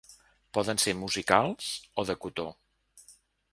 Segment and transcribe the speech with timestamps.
[0.57, 1.69] Poden ser musicals
[2.05, 2.49] o de cotó.